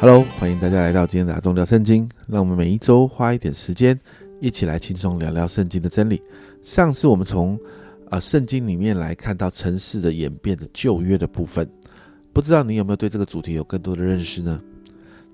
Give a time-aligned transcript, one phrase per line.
[0.00, 2.08] Hello，欢迎大家来到今天的阿忠聊圣经。
[2.28, 3.98] 让我们每一周花一点时间，
[4.40, 6.22] 一起来轻松聊聊圣经的真理。
[6.62, 7.58] 上次我们从
[8.08, 11.68] 啊圣经里面来看到城市的演变的旧约的部分，
[12.32, 14.62] 不知道你有没有对这个主题有更多的认识呢？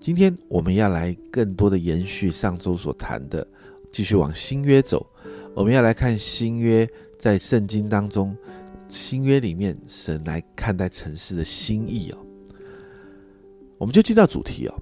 [0.00, 3.46] 今天我们要来更多的延续上周所谈的，
[3.92, 5.06] 继续往新约走。
[5.54, 6.88] 我们要来看新约
[7.18, 8.34] 在圣经当中，
[8.88, 12.18] 新约里面神来看待城市的心意哦。
[13.84, 14.74] 我们就进到主题哦。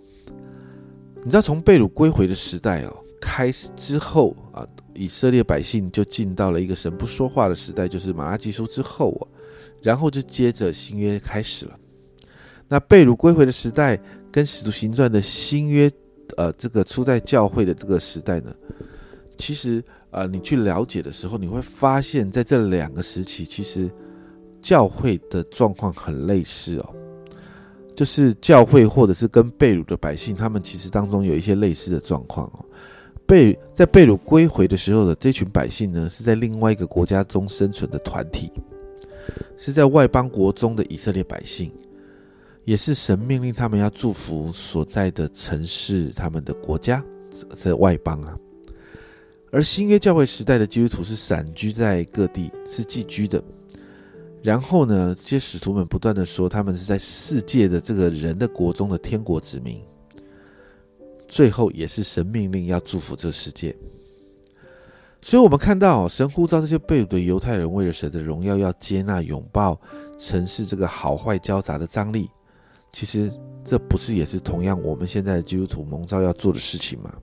[1.25, 9.29] 你知道从被掳归回的时代哦开始之后啊，以色列百姓就进到了一个神不说话的时代，就是马拉基书之后哦，
[9.81, 11.77] 然后就接着新约开始了。
[12.69, 13.99] 那被掳归回的时代
[14.31, 15.91] 跟使徒行传的新约，
[16.37, 18.55] 呃，这个初代教会的这个时代呢，
[19.37, 23.91] 其实啊，你去了解的时候，你会发现在这两个时期，其实
[24.61, 26.95] 教会的状况很类似哦。
[28.03, 32.65] 就是教会，或者是跟贝鲁的百姓，他们其实当中有一些类似的状况哦。
[33.25, 38.51] 被在贝鲁归回的时候的这群百姓呢，是在另外一个国家中生存的团体，
[39.57, 41.71] 是在外邦国中的以色列百姓，
[42.65, 47.05] 也是神命令他们要祝福所在的城市、他们的国家，
[47.55, 48.37] 在外邦啊。
[49.53, 53.41] 而新约教会时代的基督徒是散居在各地，是寄居的。
[54.43, 59.81] 然后呢，这些使徒们不断的说，他们是在世界的这个人的国中的天国子民。
[61.29, 63.75] 最后也是神命令要祝福这个世界。
[65.23, 69.81] 所以，我们看到神呼召这些被掳的犹太人，为了神的荣耀，要接纳、拥抱
[70.19, 72.29] 城市这个好坏交杂的张力。
[72.93, 73.33] 其实，
[73.65, 77.15] 这不是也是同样我们现在的基督徒蒙召要做的事情吗？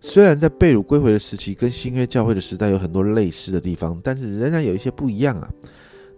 [0.00, 5.50] 虽然在被掳归回的时期跟新约教会的时代有很多类似的地方，但是仍然有一些不一样啊。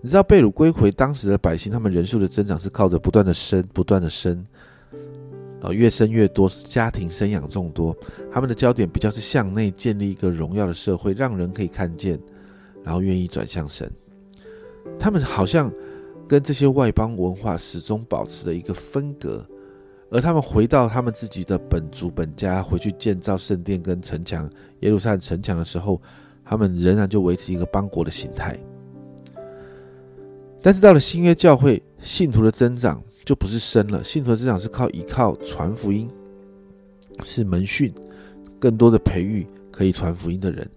[0.03, 4.47] 你知道被掳归回当时的百姓，他们人数的增长是靠着不断的生、不断的生，
[5.61, 7.95] 呃，越生越多，家庭生养众多。
[8.33, 12.19] 他们的焦点比较是向内建立一个荣耀的社会，让人可以看见，
[12.83, 13.91] 然后愿意转向神。
[14.99, 15.71] 他们好像
[16.27, 19.47] 跟这些外邦文化始终保持着一个分隔，
[20.11, 24.49] 而他们回到他们自己的本族本家，回去建造圣殿跟城墙、
[24.81, 26.01] 耶路撒冷城墙的时候，
[26.43, 28.59] 他们仍然就维持一个邦国的形态。
[30.63, 36.09] 但是到了新约教会，信徒的增长就不是生了，信徒的增长是靠依靠传福音，
[37.25, 37.93] 是门训，
[38.59, 40.69] 更多的培育可以传福音的人。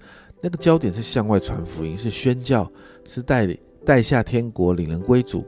[0.41, 2.69] 那个焦点是向外传福音，是宣教，
[3.07, 5.45] 是带领带下天国，领人归主，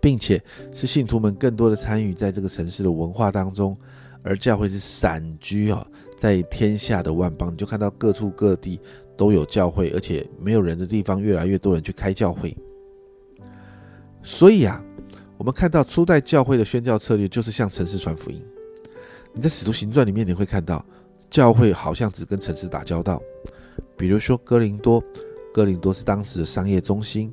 [0.00, 3.76] 并且是信徒们更多的参与在这个城市的文化当中。
[4.24, 8.80] 而教会是散居啊，在天下的万邦，你就看到各处各地
[9.16, 12.54] 都有教会，而且没有人的地方，越来越多人去开教会。
[14.22, 14.82] 所以啊，
[15.36, 18.44] 我们看到初代教会的宣教策略就是向城市传福音。
[19.32, 20.84] 你在使徒行传里面你会看到，
[21.30, 23.22] 教会好像只跟城市打交道。
[23.96, 25.02] 比如说哥林多，
[25.52, 27.30] 哥林多是当时的商业中心；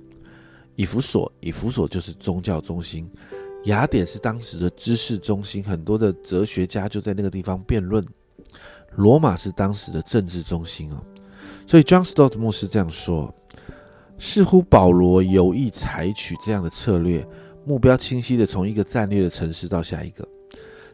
[0.76, 3.06] 以弗所，以弗所就是宗教中心；
[3.66, 8.04] 雅典是当时的知识中心，很多的哲学家就在那个地方辩论；
[8.96, 11.04] 罗马是当时的政治中心哦。
[11.68, 13.34] 所以 John Stott 牧师这样说。
[14.18, 17.26] 似乎保罗有意采取这样的策略，
[17.66, 20.28] 目标清晰的从一个战略的城市到下一个。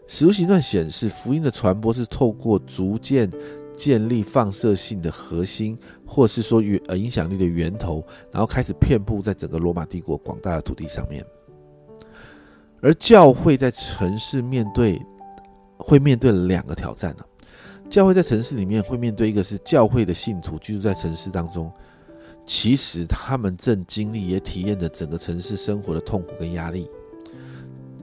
[0.08, 3.32] 使徒行传显示，福音的传播是透过逐渐
[3.78, 11.26] 建立放射性的核心，或是说源呃影响力的源头，然后开始遍布在整个罗马帝国广大的土地上面。
[12.82, 15.00] 而教会在城市面对
[15.78, 17.24] 会面对两个挑战呢？
[17.90, 21.72] 教会在城市里面会面对一个是教会的信徒居住在城市当中。
[22.46, 26.90] 其实他们正经历也体验着整个城市生活的痛苦跟压力。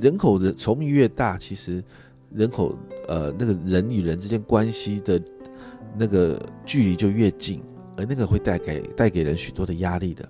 [0.01, 1.83] 人口的稠密越大，其实
[2.33, 5.21] 人口呃那个人与人之间关系的
[5.99, 7.61] 那个距离就越近，
[7.97, 10.27] 而那个会带给带给人许多的压力的。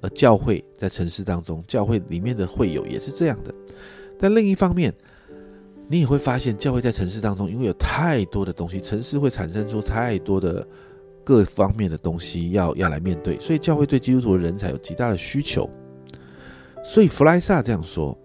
[0.00, 3.54] 而教会在城市当中，教会里面的会友也是这样的。
[4.18, 4.92] 但另一方面，
[5.88, 10.66] 你也会发现，教会在城市当中，因为有太多的东西，城市会产生出太多的。
[11.24, 15.68] 各方面的东西要要来面对，所以教会对基督徒的人才有极大的需求。
[16.84, 18.16] 所以弗莱萨这样说：，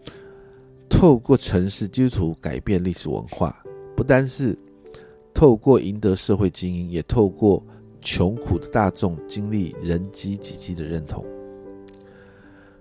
[0.90, 3.64] 透过城市基督徒改变历史文化，
[3.96, 4.58] 不单是
[5.34, 7.64] 透过赢得社会精英，也透过
[8.02, 11.24] 穷苦的大众经历人机几机的认同。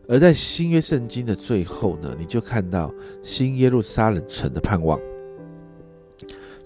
[0.08, 2.90] 而在新约圣经的最后呢，你就看到
[3.22, 4.98] 新耶路撒冷城的盼望，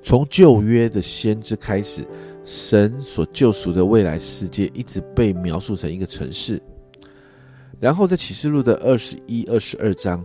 [0.03, 2.05] 从旧约的先知开始。
[2.51, 6.61] 神所救赎的未来世界一直被描述成一个城市，
[7.79, 10.25] 然后在启示录的二十一、二十二章，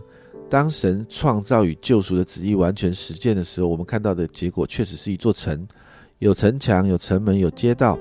[0.50, 5.64] 当神创造与救赎的旨意完全实践的时候，我们看到的结果确实是一座城，
[6.18, 7.96] 有城墙、有城门、有街道。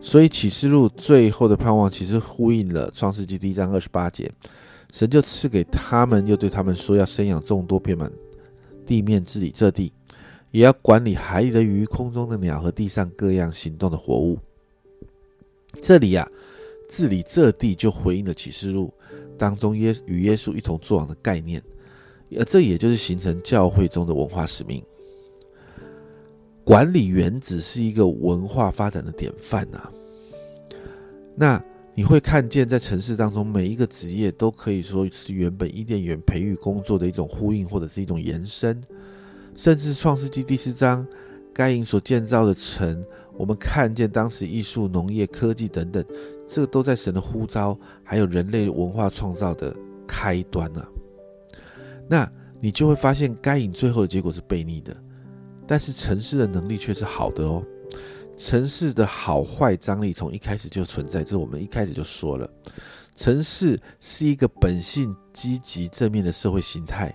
[0.00, 4.30] 所以启示录最后的盼望，其实呼应了创世纪第一章二十八节，
[4.92, 8.08] 神就赐给他们，又对他们说，要生养众多，遍满
[8.86, 9.92] 地面，治理这地，
[10.50, 14.38] 也要管理海里的鱼、空中的鸟和地上各样行动的活物。
[15.82, 16.28] 这里呀，
[16.88, 18.92] 治理这地就回应了启示录
[19.36, 21.62] 当中耶与耶稣一同作王的概念，
[22.38, 24.82] 而这也就是形成教会中的文化使命。
[26.64, 29.90] 管理原子是一个文化发展的典范呐。
[31.34, 31.62] 那
[31.94, 38.82] 你会看见，在城市当中，每一个职业都可以说是原本伊甸园培育工作的一种呼应，或者是一种延伸。
[39.58, 41.04] 甚至创世纪第四章，
[41.52, 43.04] 该隐所建造的城，
[43.36, 46.02] 我们看见当时艺术、农业、科技等等，
[46.46, 49.74] 这都在神的呼召，还有人类文化创造的
[50.06, 50.88] 开端啊。
[52.08, 54.96] 那你就会发现，该隐最后的结果是悖逆的。
[55.66, 57.60] 但是城市的能力却是好的哦。
[58.36, 62.48] 城市的好坏张力从一开始就存在，这我们一开始就说了。
[63.16, 67.12] 城市是一个本性积极正面的社会形态，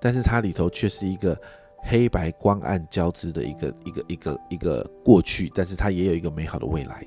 [0.00, 1.40] 但是它里头却是一个
[1.84, 7.06] 黑白光暗交织的一个一个一个一个过去，但是它也有一个美好的未来。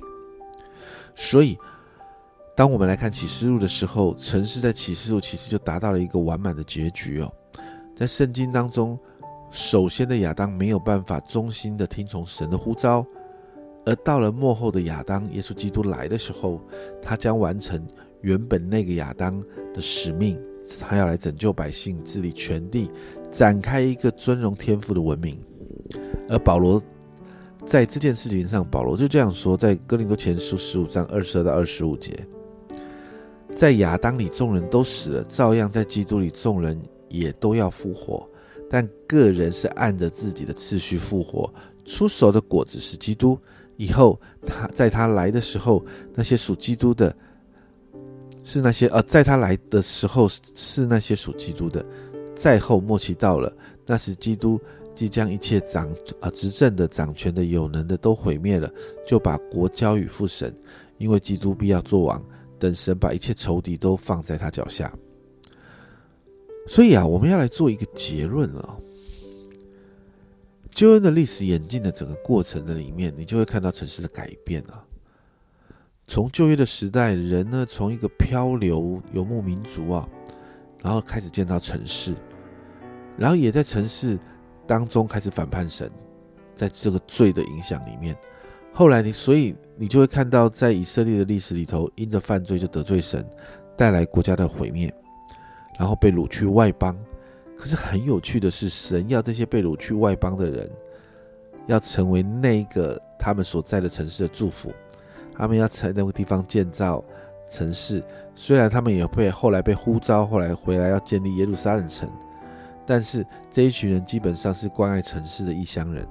[1.15, 1.57] 所以，
[2.55, 7.33] 当我们来看启示录的时候，城市在启示录其实就达到了一个完满的结局哦。
[7.95, 8.97] 在圣经当中。
[9.49, 13.03] 首先的亚当没有办法忠心的听从神的呼召，
[13.85, 16.61] 而到了幕后的亚当，耶稣基督来的时候，
[17.01, 17.81] 他将完成
[18.19, 19.41] 原本那个亚当
[19.73, 20.37] 的使命，
[20.81, 22.91] 他要来拯救百姓，治理全地，
[23.37, 25.39] 展开一个尊荣天赋的文明。
[26.27, 26.81] 而保罗
[27.67, 32.17] 在这件事情上，保罗就这样说，在哥林多前书十五章二十二到二十五节，
[33.55, 38.27] 在亚当里众人都死了，照样在基督里众人也都要复活。
[38.71, 41.53] 但个人是按着自己的次序复活，
[41.85, 43.39] 出熟的果子是基督。
[43.75, 45.85] 以后他在他来的时候，
[46.15, 47.15] 那些属基督的，
[48.43, 51.85] 是那些呃，在他来的时候是那些属基督的。
[52.37, 53.51] 在后末期到了，
[53.85, 54.61] 那时基督
[54.93, 55.91] 即将一切掌
[56.21, 58.71] 啊执政的、掌权的、有能的都毁灭了，
[59.05, 60.55] 就把国交与父神，
[60.99, 62.23] 因为基督必要做王，
[62.59, 64.93] 等神把一切仇敌都放在他脚下。
[66.67, 68.77] 所以啊，我们要来做一个结论了。
[70.69, 74.83] 救恩的历史演进的整个过程的里面，你就会看到城市的改变啊。
[76.05, 80.07] 从旧约的时代，人呢从一个漂流游牧民族啊，
[80.87, 82.15] 然后开始建造城市，
[83.17, 84.17] 然后也在城市
[84.65, 85.91] 当中开始反叛神，
[86.55, 88.15] 在这个罪的影响里面，
[88.71, 93.27] 后来你所以你就会看到，在以色列的历史里头，因着犯罪就得罪神，
[93.75, 94.89] 带来国家的毁灭。
[95.77, 96.97] 然后被掳去外邦，
[97.53, 100.71] 可是很有趣的是，神要这些被掳去外邦的人，
[101.65, 104.73] 要成为那个他们所在的城市的祝福。
[105.35, 107.03] 他们要在那个地方建造
[107.49, 108.03] 城市，
[108.35, 112.09] 虽然他们也被后来被呼召，后来回来要建立耶路撒冷城，
[112.85, 116.07] 但是这一群人基本上是关爱城市的异乡人。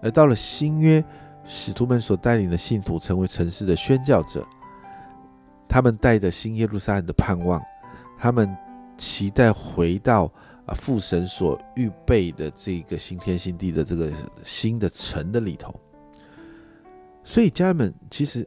[0.00, 1.02] 而到了新约，
[1.44, 4.46] 使徒们所带领的信徒成为城市的宣教者，
[5.68, 7.60] 他们带着新耶路撒冷的盼望。
[8.18, 8.56] 他们
[8.96, 10.24] 期待回到
[10.66, 14.10] 啊父神所预备的这个新天新地的这个
[14.42, 15.74] 新的城的里头，
[17.24, 18.46] 所以家人们，其实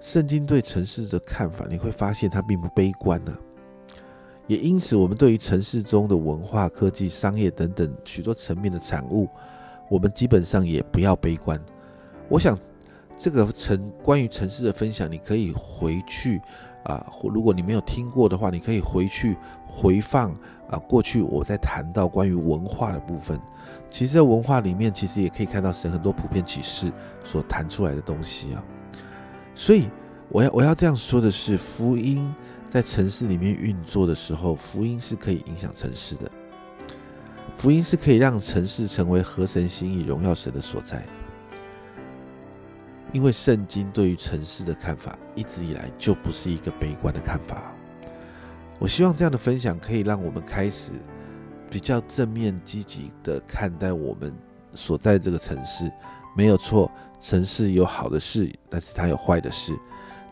[0.00, 3.36] 圣经对城市的看法，你会发现它并不悲观呢。
[4.46, 9.28] 也因此，我们对于城市中的文化、科技、商业等等许多层面的产物，
[9.90, 11.60] 我们基本上也不要悲观。
[12.28, 12.56] 我想，
[13.16, 16.40] 这个城关于城市的分享，你可以回去。
[16.84, 19.36] 啊，如果你没有听过的话，你可以回去
[19.66, 20.30] 回放
[20.70, 20.78] 啊。
[20.88, 23.40] 过去我在谈到关于文化的部分，
[23.90, 26.92] 其实，在文化里面，其实也可以看到神很多普遍启示
[27.24, 28.62] 所谈出来的东西啊。
[29.56, 29.88] 所以，
[30.28, 32.32] 我要我要这样说的是，福音
[32.68, 36.30] 在城市里面运作的时候，福音是可以影响城市的，
[37.54, 41.02] 福音是可以让城市成为合神心意、荣耀神的所在。
[43.12, 47.72] 因为圣经对于城市的看法一直以来就不是一个悲观的看法。
[48.78, 50.92] 我希望这样的分享可以让我们开始
[51.70, 54.36] 比较正面积极的看待我们
[54.74, 55.90] 所在这个城市。
[56.36, 59.74] 没有错，城市有好的事，但是它有坏的事。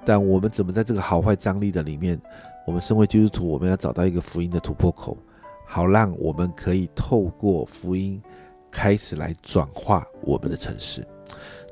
[0.05, 2.21] 但我们怎么在这个好坏张力的里面，
[2.67, 5.17] 我们身为基督徒，我们要找到一个福音的突破口，
[5.67, 8.23] 好让我们可以透过福音
[8.71, 11.03] 开始来转化我们的城市。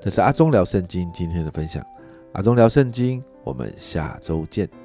[0.00, 1.84] 这是阿忠聊圣经今天的分享，
[2.32, 4.81] 阿忠聊圣经，我们下周见。